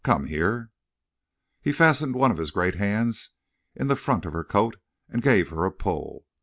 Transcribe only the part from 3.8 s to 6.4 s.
the front of her coat and gave her a pull.